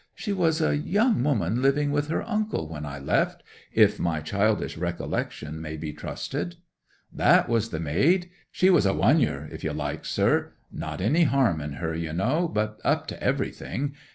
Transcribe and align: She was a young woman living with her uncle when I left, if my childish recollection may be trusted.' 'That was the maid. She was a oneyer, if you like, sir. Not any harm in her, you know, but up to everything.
She 0.15 0.33
was 0.33 0.61
a 0.61 0.75
young 0.75 1.23
woman 1.23 1.61
living 1.61 1.91
with 1.91 2.07
her 2.07 2.23
uncle 2.27 2.67
when 2.67 2.87
I 2.87 2.97
left, 2.97 3.43
if 3.71 3.99
my 3.99 4.19
childish 4.19 4.75
recollection 4.75 5.61
may 5.61 5.77
be 5.77 5.93
trusted.' 5.93 6.55
'That 7.13 7.47
was 7.47 7.69
the 7.69 7.79
maid. 7.79 8.31
She 8.49 8.71
was 8.71 8.87
a 8.87 8.95
oneyer, 8.95 9.47
if 9.51 9.63
you 9.63 9.73
like, 9.73 10.05
sir. 10.05 10.53
Not 10.71 11.01
any 11.01 11.25
harm 11.25 11.61
in 11.61 11.73
her, 11.73 11.93
you 11.93 12.13
know, 12.13 12.47
but 12.47 12.81
up 12.83 13.05
to 13.09 13.23
everything. 13.23 13.93